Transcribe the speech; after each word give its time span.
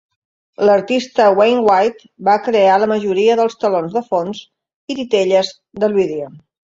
L'artista 0.67 1.27
Wayne 1.39 1.59
White 1.67 2.09
va 2.29 2.37
crear 2.47 2.79
la 2.85 2.87
majoria 2.93 3.35
dels 3.41 3.59
telons 3.65 3.93
de 3.99 4.03
fons 4.09 4.43
i 4.95 4.97
titelles 5.01 5.53
del 5.85 5.95
vídeo. 6.01 6.33